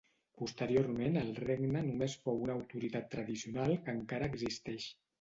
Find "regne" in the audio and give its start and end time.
1.41-1.85